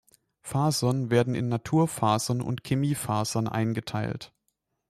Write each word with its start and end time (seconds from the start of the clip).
Fasern 0.41 1.11
werden 1.11 1.35
in 1.35 1.47
Naturfasern 1.47 2.41
und 2.41 2.63
Chemiefasern 2.67 3.47
eingeteilt. 3.47 4.33